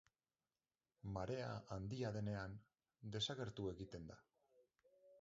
[1.17, 2.57] Marea handia denean,
[3.19, 4.23] desagertu egiten da.